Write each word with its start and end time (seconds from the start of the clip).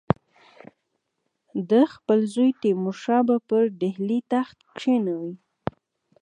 ده 1.69 1.81
خپل 1.93 2.19
زوی 2.33 2.51
تیمورشاه 2.61 3.21
به 3.27 3.37
پر 3.47 3.63
ډهلي 3.81 4.19
تخت 4.33 4.57
کښېنوي. 4.75 5.35